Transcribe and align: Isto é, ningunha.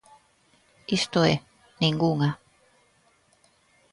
Isto 0.97 1.19
é, 1.33 1.35
ningunha. 1.81 2.31